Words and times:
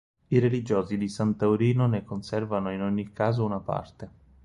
I 0.29 0.39
religiosi 0.39 0.97
di 0.97 1.07
San 1.07 1.35
Taurino 1.35 1.85
ne 1.85 2.03
conservano 2.03 2.73
in 2.73 2.81
ogni 2.81 3.11
caso 3.11 3.45
una 3.45 3.59
parte. 3.59 4.09